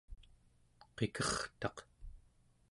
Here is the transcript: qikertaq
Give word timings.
qikertaq 0.97 1.77